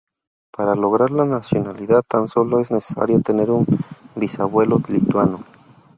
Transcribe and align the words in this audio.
Para 0.51 0.73
lograr 0.73 1.11
la 1.11 1.25
nacionalidad 1.25 2.01
tan 2.01 2.27
sólo 2.27 2.59
es 2.59 2.71
necesario 2.71 3.21
tener 3.21 3.51
un 3.51 3.67
bisabuelo 4.15 4.81
lituano. 4.89 5.43